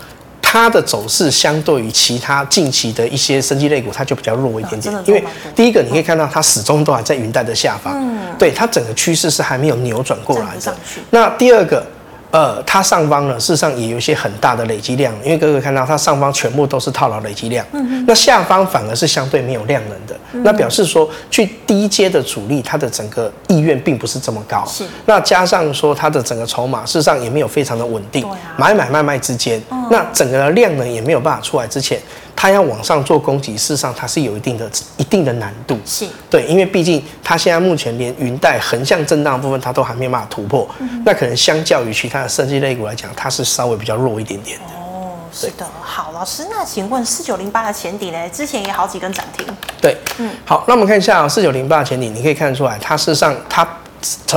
[0.50, 4.94] 它的走势相对于其他近期的一些升级类股，它就比较弱一点点。
[5.04, 5.22] 因为
[5.54, 7.94] 第一个，你可以看到它始终都还在云带的下方，
[8.38, 10.74] 对，它整个趋势是还没有扭转过来的。
[11.10, 11.84] 那第二个。
[12.30, 28.26] 呃，它上方呢，事实上也有一些很大的累积量，因为各位看到它上方全部都是套牢累积量，嗯哼，那下方反而是相对没有量能的，嗯、那表示说去低阶的主力，它的整个意愿并不是这么高，是，那加上说它的整个筹码事实上也没有非常的稳定，
[28.58, 31.98] 买买卖卖之间，嗯、那整个的量能也没有办法出来之前。
[32.40, 35.76] 它要往上做攻击，事实上它是有一定的、一定的难度。
[35.84, 40.64] 是，对，因为毕竟它现在目前连云带横向震荡的部分，它都还没有办法突破。
[40.78, 44.64] 嗯、那可能相较于其他的生技类股来讲，它是稍微比较弱一点点的。
[44.66, 45.66] 哦，是的。
[45.82, 48.28] 好，老师，那请问四九零八的前底呢？
[48.28, 49.44] 之前也好几根涨停。
[49.82, 53.68] 对，嗯，好，那我们看一下四九零八的前底，你可以看出来，它事实上它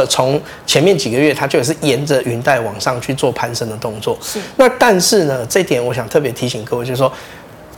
[0.09, 4.17] 从前面几个月，它就是沿着云带往上去做攀升的动作。
[4.23, 4.41] 是。
[4.55, 7.13] 那但是呢，这一点我想特别提醒各位，就是说。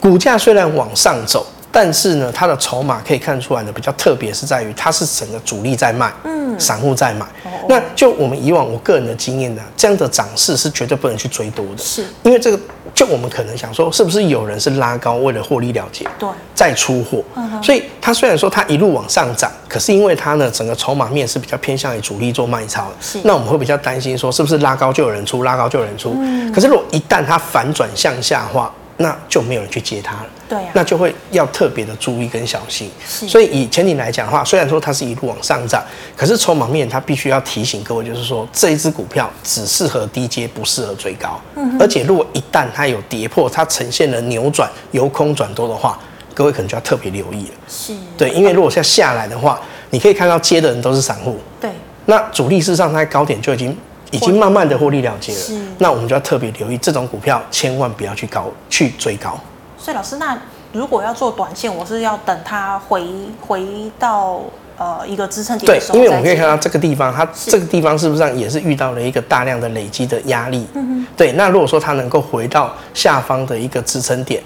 [0.03, 7.25] 股价虽然往上走，但是呢，它的筹码可以看出来的比较特别是在于，它是整个主力在卖，嗯，散户在买。
[7.69, 12.03] 那就我们以往我个人的经验呢，这样的涨势是绝对不能去追多的，是。
[12.23, 12.59] 因为这个，
[12.93, 17.23] 就我们可能想说，是不是有人是拉高为了获利了结，对，再出货。
[17.35, 17.63] 嗯、哼。
[17.63, 23.21] 所以它虽然说它一路往上涨，可是因为它呢，整个筹码面是比较偏向于主力做卖超的，是。
[23.23, 26.13] 那我们会比较担心说，是不是拉高就有人出，拉高就有人出。
[26.19, 32.91] 嗯、可是如果一旦它反转向下的话，那就没有人去接它了，对啊，那就会要特别的注意跟小心。
[33.07, 35.83] 所以以前景来讲的话，虽然说它是一路往上涨，
[36.15, 41.41] 可是筹码面它必须要提醒各位，就是说这一只股票只适合低接，不适合追高。
[41.55, 45.99] 嗯，而且如果一旦它有跌破，它呈现了扭转，由空转多的话，
[46.35, 47.53] 各位可能就要特别留意了。
[47.67, 51.39] 是，对，因为如果是要下来的话，你可以看到接的人都是散户。
[51.59, 51.71] 对，
[52.05, 53.75] 那主力事实上它在高点就已经。
[54.13, 59.37] 已经慢慢的获利了结了，是那我们就要特别留意这种股票，千万不要去高去追高。
[59.77, 60.37] 所以老师，那
[60.71, 63.03] 如果要做短线，我是要等它回
[63.41, 63.65] 回
[63.97, 64.39] 到
[64.77, 65.65] 呃一个支撑点。
[65.65, 70.65] 对，因为我们可以看到这个地方，它这个地方是不是也是遇到了一个大量的累积的压力？
[70.75, 71.07] 嗯哼。
[71.17, 74.41] 对，那如果说它能够回到下方的一个支撑点。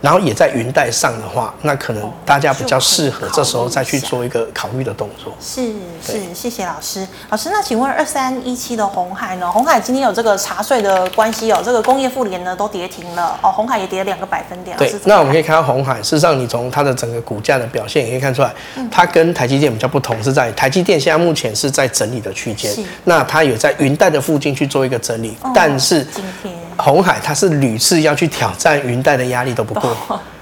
[0.00, 5.32] 然后也在云带上的话，那可能大家比较适合这时候再去做一个考虑的动作。
[5.40, 5.66] 是
[6.04, 7.06] 是，对谢谢老师。
[7.30, 9.50] 老师，那请问二三一七的红海呢？
[9.50, 14.76] 红海今天有这个查税的关系哦，这个工业妇联呢都跌停了哦，红海也跌了两个百分点。
[14.76, 18.54] 对，那我们可以看到红海，事实上你从它的整个股价的表现也可以看出来，
[18.90, 26.67] 它跟台积电比较不同，是在台积电现在目前是在整理的区间，是那它有在云带的附近去做一个整理，哦、但是今天。
[26.78, 29.94] 鸿海它是屡次要去挑战云带的压力都不过，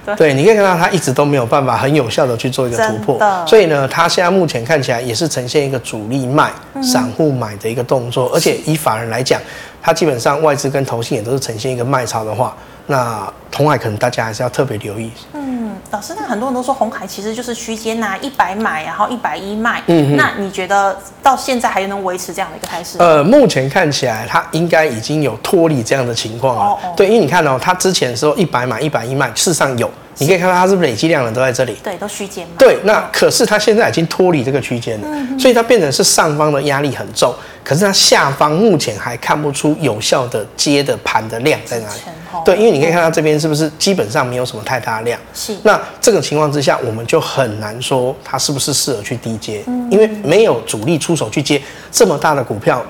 [0.04, 9.40] 对，对，你可以看到它一直都没有办法很有效的去做一个突破，所以呢，它现在目前看起来也是呈现一个主力卖、散户买的一个动作，嗯、而且以法人来讲，
[9.82, 15.10] 它基本上外资跟投信也都是呈现一个卖超的话，那红海可能大家还是要特别留意。
[15.32, 15.56] 嗯
[15.92, 19.80] 老师，那很多人都说红海其实就是区间呐，一百买，然后一百一卖。
[19.86, 22.98] 嗯哼，那你觉得到现在还能维持这样的一个态势？
[22.98, 26.62] 呃，目前看起来它应该已经有脱离这样的情况了。
[26.62, 29.88] 哦哦对，因为你看哦，它之前的时候一百买一百一卖，事实上有。
[30.18, 31.76] 你可以看到它是不是累积量的都在这里？
[31.84, 32.54] 对，都区间嘛。
[32.58, 37.34] 对，那可是它现在已经脱离这个区间了，嗯、所以它变成是上方的压力很重，
[37.66, 42.00] 可是它下方目前还看不出有效的接的盘的量在哪里。
[42.44, 45.18] 对，因为你可以看到这边是不是基本上没有什么太大量？
[45.34, 45.56] 是。
[45.64, 52.80] 那这个情况之下，我们就很难说它是不是适合去低接，嗯、因为没有主力出手去接这么大的股票，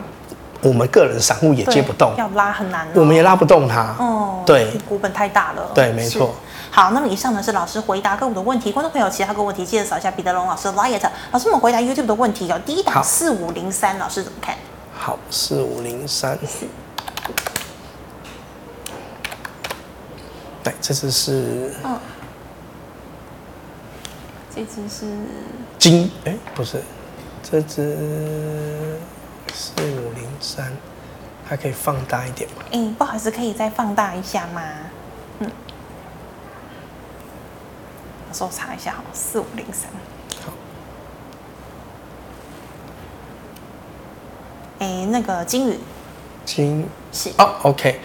[0.60, 3.94] 我们个人散户也接不动，要拉很难，我们也拉不动它。
[3.98, 5.70] 哦，对，股本太大了。
[5.74, 6.34] 对，没错。
[6.76, 11.00] 好，那么以上呢是老师回答个股的问题，观众朋友其他个问题记得扫一下彼得龙老师的 Light。
[11.32, 12.58] 老师，我们回答 YouTube 的问题有。
[12.58, 14.54] 第一档四五零三，老师怎么看？
[14.94, 16.38] 好，四五零三。
[20.62, 21.72] 对，这只是。
[21.82, 21.98] 嗯。
[24.54, 25.06] 这只是。
[25.78, 26.10] 金？
[26.26, 26.82] 哎，不是，
[27.42, 28.98] 这只
[29.54, 30.70] 四五零三，
[31.48, 32.56] 还可以放大一点吗？
[32.72, 34.60] 嗯，不好意思，可以再放大一下吗？
[35.38, 35.50] 嗯。
[38.36, 39.88] 搜查一下哈，四五零三。
[40.44, 40.52] 好。
[44.78, 45.78] 哎，那个金宇。
[46.44, 46.86] 金。
[47.12, 47.30] 是。
[47.38, 47.98] 哦，OK，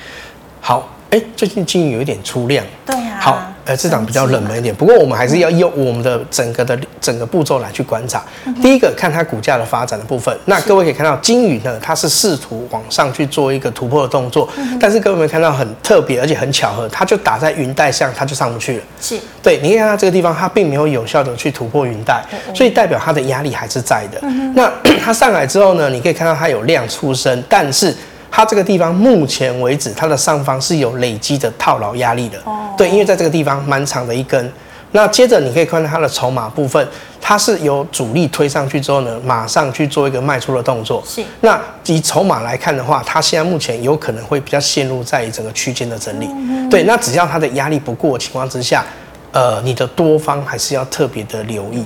[0.62, 0.88] 好。
[1.12, 3.22] 哎，最近金鱼有一点出量，对呀、啊。
[3.22, 8.24] 好，呃，这场比较冷门一点，不过我们还是要用我们的整个的整个步骤来去观察。
[8.46, 10.36] 嗯、第一个，看它股价的发展的部分。
[10.46, 18.84] 那各位可以看到，金鱼呢，它是试图往上去做一个突破的动作，嗯、但是各位有没有看到很特别，而且很巧合，它就打在云带上，它就上不去了。
[19.02, 19.20] 是。
[19.44, 24.18] 对，你看它这个地方，它并没有有效的去突破云带，嗯、所以代表它的压力还是在的。
[24.24, 24.72] 嗯、那
[25.04, 27.94] 它上来之后呢，你可以看到它有量出生，但是。
[28.32, 32.40] 它这个地方目前为止，它的上方是有累积的套牢压力的。
[32.46, 32.74] 哦。
[32.78, 34.52] 对，因为在这个地方蛮长的一根。
[34.94, 36.86] 那接着你可以看到它的筹码部分，
[37.22, 41.04] 它是由主力推上去之后呢，马上去做一个卖出的动作。
[41.06, 41.22] 是。
[41.42, 46.28] 那以筹码来看的话，它现在目前有可能会比较陷入在整个区间的整理。
[46.32, 46.70] 嗯。
[46.70, 48.84] 对，那只要它的压力不过的情况之下。
[49.32, 51.86] 呃，你的多方还是要特别的留意，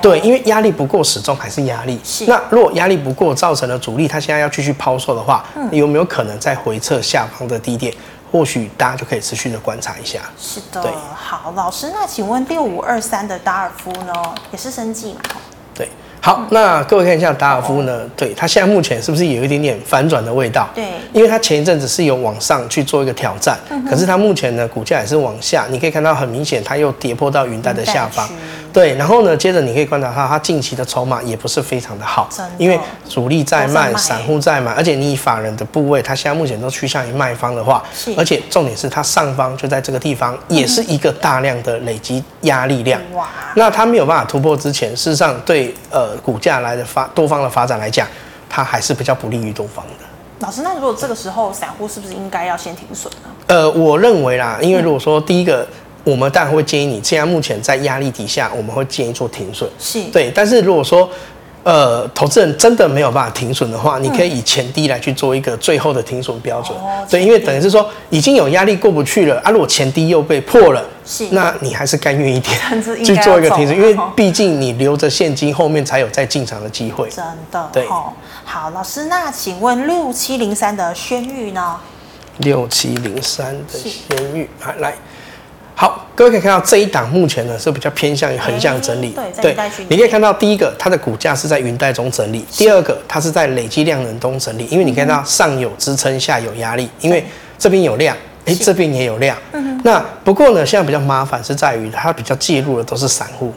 [0.00, 2.00] 对，因为压力不够，始终还是压力。
[2.04, 2.26] 是。
[2.26, 7.92] 那如果压力不够，造成了阻力他现在要继续抛售的话，嗯，有没有可能再回撤下方的低点？
[8.32, 10.20] 或许大家就可以持续的观察一下。
[10.38, 10.92] 是的，对。
[11.14, 14.12] 好，老师，那请问六五二三的达尔夫呢，
[14.50, 15.20] 也是生计嘛？
[16.20, 16.26] 对。
[16.26, 18.00] 好，那各位看一下达尔夫呢？
[18.16, 20.68] 对，它现在目前是不是有一点点反转的味道？
[20.74, 28.28] 对，因为它前一阵子是有往上去做一个挑战，可是它目前呢，股价也是往下，你可以看到很明显，它又跌破到云带的下方。
[28.76, 37.82] 对，然后呢，接着你可以观察到，它近期的筹码也不是非常的好，因为主力在卖，散户在买，而且你以法人的部位，它现在目前都趋向于卖方的话，
[38.18, 43.00] 而且重点是它上方就在这个地方，也是一个大量的累积压力量。
[43.14, 48.06] 哇，那它没有办法突破之前，事实上对呃股价来的发多方的发展来讲，
[48.46, 50.04] 它还是比较不利于多方的。
[50.40, 53.30] 老师，那如果这个时候散户是不是应该要先停损呢？
[53.46, 55.66] 呃，我认为啦，因为如果说第一个。
[56.06, 59.68] 我们当然会建议你，现在目前在压力底下，我们会建议做停损。
[59.76, 61.10] 是对，但是如果说，
[61.64, 66.78] 呃，投资人真的没有办法停损的话，嗯、你可以以前低来去做一个最后的停损标准。
[66.78, 72.56] 哦、对，因为等于是说已经有压力过不去了啊，如果前低又被破了，是，那你还是甘愿一点
[73.04, 77.08] 去做一个停损，因为毕竟你留着现金，后面才有再进场的机会。
[77.08, 77.84] 真的，对。
[78.44, 81.76] 好，老师，那请问六七零三的轩玉呢？
[82.38, 84.94] 六七零三的轩玉，来来。
[85.78, 89.10] 好，各位可以看到这一档目前呢是比较偏向于横向整理。
[89.10, 94.64] 对，对，你可以看到第一个，它的股价是在云带中整理；第二个，它是在累积量能中整理。
[94.70, 97.22] 因为你看到上有支撑，下有压力，因为
[97.58, 99.36] 这边有量，哎，这边也有量。
[99.84, 103.52] 那不过呢，现在比较麻烦是在于它比较介入的都是散户。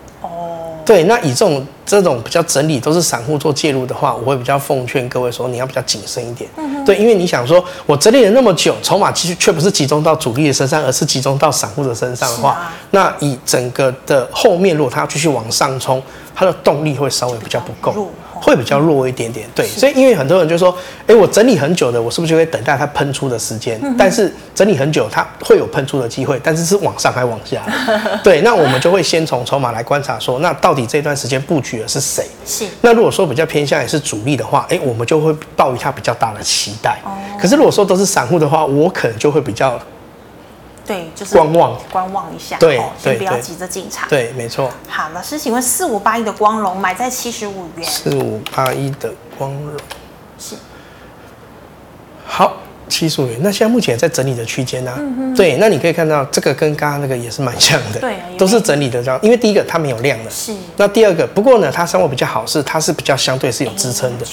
[0.89, 0.95] 哦。
[0.95, 1.65] 对，那以这种。
[1.89, 6.47] 这种比较整理都是散户做介入的话，我会比较奉劝各位说，你要比较谨慎一点。
[6.56, 6.86] 嗯。
[6.86, 15.99] 对，因为你想说，我整理了那么久，筹码其实却不是集中到主力的身上，而是集中到散户的身上的话，啊、那以整个的后面，如果它要继续往上冲，
[16.36, 19.45] 它的动力会稍微比较不够，会比较弱一点点。
[19.54, 20.73] 对，所以因为很多人就说，
[21.06, 23.78] 哎，我整理很久的，我是不是就会等待它喷出的时间？
[23.84, 27.62] 嗯、但是整理很久，它会有喷出的机会，但是是往上还往下？
[28.23, 31.89] 对，那我们就会先从筹码来观察说，说那到底这段时间布局的。
[31.89, 32.23] 是谁？
[32.45, 32.67] 是。
[32.82, 36.99] 那如果说比较偏向也是主力的话，哎、欸，我们就会抱以他比较大的期待。
[37.04, 37.10] 哦。
[37.41, 39.80] 可是如果说都是散户的话，我可能就会比较，
[40.89, 42.58] 对，就是观望，观望一下。
[42.58, 44.10] 对，先不要急着进场。
[44.10, 44.71] 对，没错。
[44.88, 47.88] 好，老师，请问四五八一的光隆买在七十五元。
[47.88, 49.75] 四五八一的光隆
[50.39, 50.56] 是。
[52.25, 52.54] 好。
[52.89, 54.97] 七十五元，那现在目前在整理的区间呢？
[55.38, 59.19] 对，那你可以看到这个跟刚刚那个也是蛮像的，对，都是整理的这样。
[59.21, 60.52] 因为第一个它没有量了，是。
[60.75, 64.25] 那第二个，不过呢，它稍微比较好是它是比较相对是有支撑的，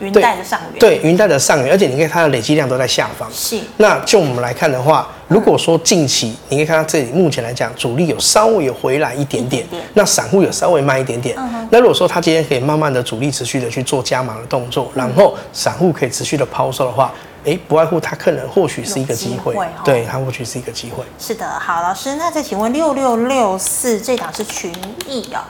[0.00, 3.28] 云云带的上缘，对，云带的上缘，而且你看它的累积量都在下方。
[3.32, 3.60] 是。
[3.76, 11.36] 那就我们来看的话，如果说近期你可以看到这里，目前来讲主力有稍微有回来一点点，那散户有稍微慢一点点。
[11.70, 17.12] 那如果说它今天可以慢慢的主力持续的去做加码的动作，然后散户可以持续的抛售的话。
[17.42, 21.02] 哎，不外乎它可能或许是一个机会，会哦、对，它或许是一个机会。
[21.18, 24.70] 是的，好，老师，那再请问六六六四这档是群
[25.08, 25.48] 益啊？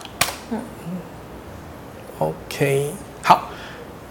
[0.52, 0.60] 嗯
[2.20, 3.09] ，OK，好，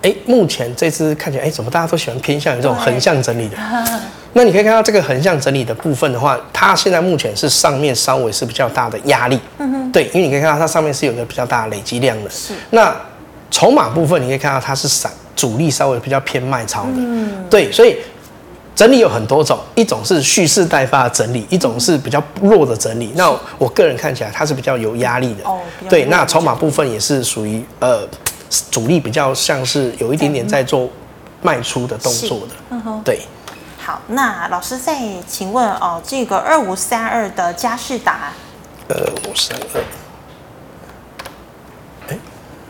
[0.01, 3.57] 哎，目前这支看起来，哎，怎么大家都喜欢偏向于这种横向整理的？
[4.33, 9.39] 那你可以看到这个横向整理的部分的话，它现在目前是上面稍微是比较大的压力。
[9.57, 9.91] 嗯哼。
[9.91, 12.29] 对，因为你可以看到它上面是有个比较大的累积量的。
[12.29, 12.53] 是。
[12.69, 12.95] 那
[13.49, 16.91] 筹码部分你可以看到它是散，主力稍微比较偏卖超的。
[16.95, 17.43] 嗯。
[17.49, 17.97] 对，所以
[18.75, 23.11] 整理有很多种，一种是蓄势待发的整理，一种是比较弱的整理。
[23.15, 25.43] 那我个人看起来它是比较有压力的。
[25.43, 25.59] 哦。
[25.89, 28.07] 对，那筹码部分也是属于呃
[28.71, 30.89] 主力比较像是有一点点在做
[31.41, 32.55] 卖出的动作的。
[32.69, 33.01] 嗯哼。
[33.03, 33.21] 对。
[33.81, 34.95] 好，那老师再
[35.27, 38.31] 请问哦，这个二五三二的嘉士达，
[38.87, 39.81] 二五三二，
[42.09, 42.19] 哎，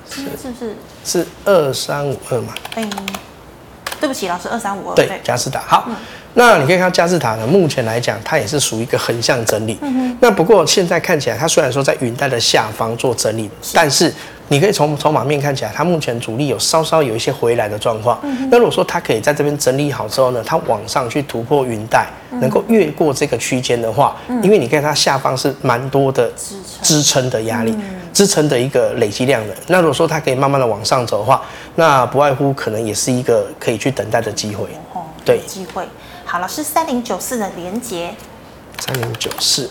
[0.10, 2.54] 是是不是是二三五二嘛？
[2.76, 2.90] 哎，
[4.00, 5.60] 对不起，老师，二三五二，对，嘉士达。
[5.68, 5.96] 好，嗯、
[6.36, 9.78] 那你可以看嘉士达呢，目前来讲，它也是属于一个横向整理。
[9.82, 10.18] 嗯哼。
[10.22, 14.14] 那不过现在看起来，它虽然说在云带的下方做整理，是但是。
[14.50, 18.20] 你可以从筹码面看起来，它目前主力有稍稍有一些回来的状况。
[18.24, 26.32] 嗯、那如果说它可以在这边整理好之后呢，它往上去突破云带，嗯、能够越过这个区间的话，嗯、因为你看它下方是蛮多的
[26.82, 29.56] 支撑的压力，嗯、支撑的一个累积量的。
[29.68, 31.41] 那如果说它可以慢慢的往上走的话，
[31.76, 34.66] 那不外乎可能也是一个可以去等待的机会。
[34.93, 35.88] 哦，对，机会。
[36.26, 38.14] 好了，是三零九四的连接。
[38.80, 39.70] 三零九四。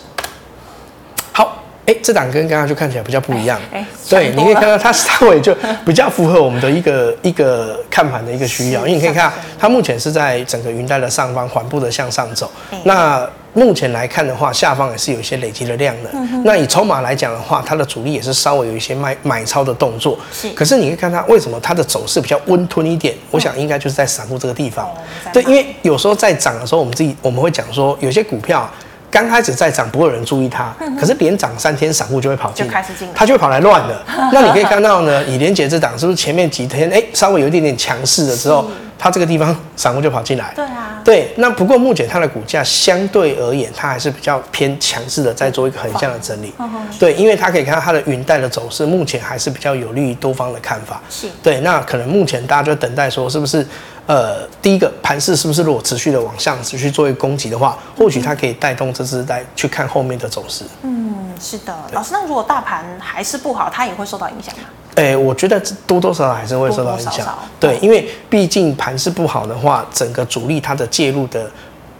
[1.89, 1.93] 好。
[1.93, 3.59] 哎，这档跟刚刚就看起来比较不一样。
[3.73, 12.51] 哎，对，你可以看到它稍微就比较符合我们的一个 一个看盘的一个需要，因为你可以看它目前是在整个云带的上方缓步的向上走。
[12.85, 16.11] 那目前来看的话，下方也是有一些累积的量的。
[16.45, 20.19] 那以筹码来讲的话，它的主力也是稍微有一些买买超的动作。
[20.33, 20.49] 是。
[20.51, 23.15] 可是你可以看它为什么它的走势比较温吞一点？
[23.31, 24.89] 我想应该就是在散户这个地方。
[25.33, 28.71] 对，因为有时候在涨的时候，我们自己我们会讲说，有些股票。
[29.11, 30.75] 刚开始在涨，不会有人注意它。
[31.01, 32.85] 可是连涨三天，散户就会跑进来，
[33.15, 34.05] 他就会跑来乱了。
[34.33, 40.53] 那你可以看到呢，以连结这档，是不是前面几天哎稍微有一点点强势的时候，它这个地方散户就跑进来。
[40.55, 41.01] 对啊。
[41.05, 46.53] 对，那不过目前它的股价相对而言，它还是比较偏强势的，在做一个横向的整理。
[46.99, 51.01] 对，因为它可以看到它的云带的走势，目前还是比较有利于多方的看法。
[51.09, 51.27] 是。
[51.43, 53.67] 对，那可能目前大家就等待说，是不是？
[54.09, 60.65] 呃，第一个盘势是不是如果持续的往上，持续做一个攻击的话，或许它可以带动这只来去看后面的走势。
[60.83, 64.63] 嗯，是的，老师，那如果大盘还是不好，它也会受到影响吗？
[64.95, 67.39] 哎、欸，我觉得多多少少还是会受到影响。
[67.61, 71.51] 对，因为毕竟盘势不好的话，整个主力它的介入的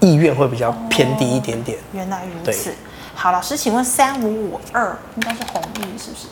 [0.01, 1.77] 意愿会比较偏低一点点。
[1.77, 2.73] 哦、原来如此。
[3.15, 6.27] 好，老师，请问三五五二应该是弘毅是不是？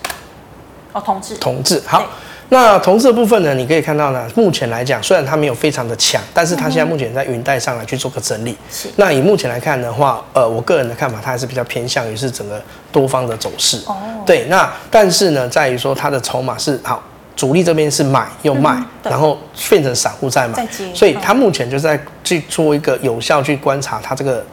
[0.94, 1.36] 哦，同志。
[1.36, 2.02] 同志，好。
[2.48, 3.52] 那同致的部分呢？
[3.54, 8.56] 你可以看到呢，目前来讲，虽然它没有非常的强，但是它现在目前在云带上来去做个整理。
[8.70, 8.88] 是。
[8.96, 13.80] 那以目前来看的话，呃，我个人的看法，它还是比较偏向于是整个多方的走势。
[13.86, 13.96] 哦。
[14.24, 17.02] 对，那但是呢，在于说它的筹码是好，
[17.34, 19.38] 主力这边是买又卖，嗯、然后
[19.68, 24.44] 变成散户在买，所以它目前就在去做一个有效去观察它这个。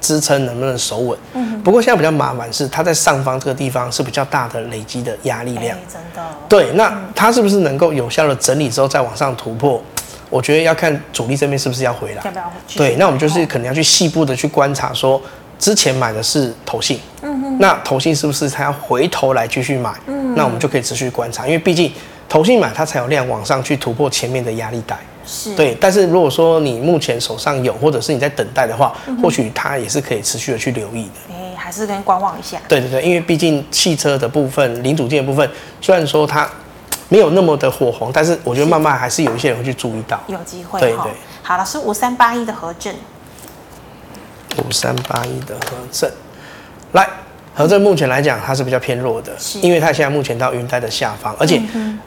[0.00, 1.18] 支撑能不能守稳？
[1.34, 5.76] 嗯，不过现在比较麻烦是，它在上方这个地方是比较大的累积的压力量。
[5.92, 6.28] 真的。
[6.48, 9.82] 对，那它是不是能够有效的整理之后再往上突破？
[10.28, 12.22] 我觉得要看主力这边是不是要回来。
[12.24, 12.52] 要不要？
[12.76, 15.20] 对，那我们就是可能要去细部的去观察，说
[15.58, 19.92] 之前买的是投信，嗯，那投信是不是它要回头来继续买？
[20.06, 21.92] 嗯，那我们就可以持续观察，因为毕竟
[22.28, 24.96] 投信买它才有量往上去突破前面的压力带。
[25.32, 31.32] 是对，但是如果说你目前手上有，或者是你在等待的话，嗯、或许它也是可以持续的去留意的。
[31.32, 32.60] 哎、欸，还是跟观望一下。
[32.66, 35.48] 对对对，因为毕竟汽车的部分、零组件的部分，
[35.80, 36.50] 虽然说它
[37.08, 40.20] 没有那么的火红，但是我觉得慢慢还是有一些人会去注意到。
[40.26, 40.80] 有机会。
[40.80, 41.12] 对对。
[41.42, 42.92] 好了，是五三八一的和正。
[44.58, 46.10] 五三八一的和正，
[46.92, 47.08] 来。
[47.52, 51.60] 和正目前来讲，它是比较偏弱的，因为它现在目前到云带的下方，而且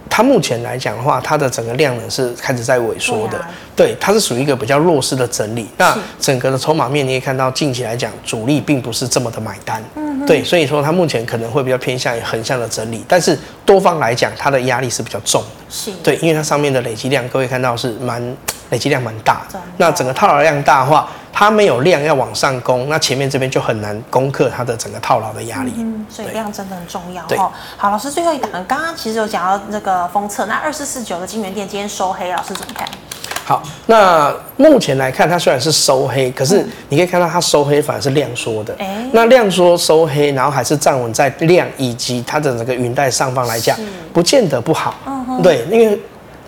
[0.10, 3.40] 它目前来讲的话，它的整个量能是开始在萎缩的，
[3.76, 5.68] 对，它是属于一个比较弱势的整理。
[5.78, 15.92] 那整个的筹码面，你也看到近期来讲，主力并不是这么的买单，嗯、对，所以说它目前可能会比较偏向于横向的整理，但是多方来讲，它的压力是比较重的，是。
[16.02, 18.22] 对，因为它上面的累积量，各位看到是蛮
[18.70, 19.60] 累积量蛮大，的。
[19.78, 21.10] 那整个套牢量大的话。
[21.34, 25.74] 它没有量要往上攻，那前面这边就很难攻克它的整个套牢的压力。
[25.78, 27.52] 嗯，所以量真的很重要哦。
[27.76, 32.88] 好，老师最后一档，刚刚其实有讲到那个封测，那二四四九的金源店今天收黑，老师怎么看？
[33.46, 38.76] 好，那目前来看，它虽然是收黑，可是你可以看到它收黑反而是量缩的。
[38.78, 43.76] 哎，那量缩收黑，然后还是站稳在量以及它的整个云带上方来讲，
[44.14, 44.94] 不见得不好。
[45.42, 46.00] 对，因为。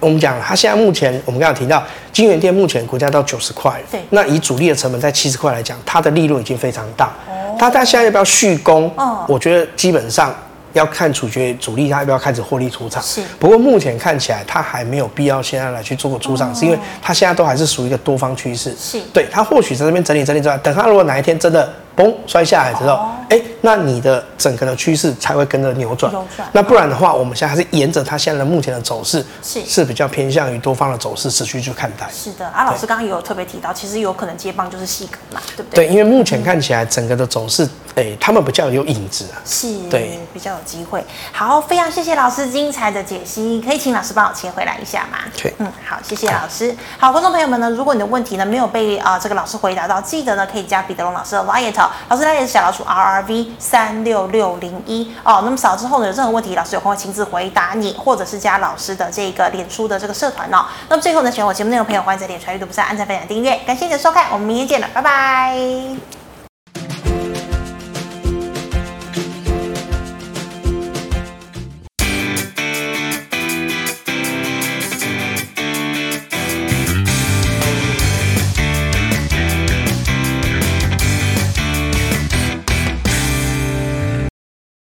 [0.06, 1.84] 我们讲，它现在目前我们刚刚提到，
[2.14, 7.08] 金源店目前股价到九十块，对，那以主力的成本在七十块来讲，它的利润已经非常大。
[7.28, 8.88] 哦，它它现在要不要续攻？
[8.98, 10.32] 哦，我觉得基本上
[10.74, 13.02] 要看处决主力他要不要开始获利出场。
[13.02, 13.20] 是。
[13.40, 18.76] 不过目前看起来，他还没有必要现在来去做个出场，哦、是因为他现在都还是属于一个多方趋势。
[18.80, 19.02] 是。
[19.12, 26.12] 对，他或许在这边整理整理之外，等他如果哪一天真的嘣摔下来之后，哎、哦，那你的整个的趋势才会跟着扭转。
[26.12, 26.48] 扭转。
[26.52, 32.08] 那不然的话，我们现在还是沿着它现在的目前的走势，是是比较偏向于多方的走势持续去看待。
[32.12, 35.88] 是的，啊，老师刚刚也有特别提到，其实有可能接棒就是细格嘛，对不对？
[35.88, 37.68] 对，因为目前看起来整个的走势。
[37.96, 41.02] 哎、欸，他们比较有影子啊，是，对，比较有机会。
[41.32, 45.20] 好，非常谢谢老师精彩的解析，可以请老师帮我切回来一下吗？
[45.42, 46.76] 对，嗯，好，谢谢老师。
[46.98, 51.72] 好，观众朋友们呢，如果你的问题呢没有被啊、呃、这个老师回答到，记得呢可以加彼得龙老师的 LINE，
[52.10, 55.42] 老师那也是小老鼠 R R V 三六六零一哦。
[55.44, 60.66] 那么扫之后呢，有任何问题，老师有空会亲自回答你，或者是加老师的这个脸书的这个社团哦。
[60.90, 63.60] 那么最后呢，喜欢我节目内容的朋友，欢迎在脸书、阅读不散按赞、分享、订阅。
[63.66, 66.25] 感谢你的收看，我们明天见了，拜拜。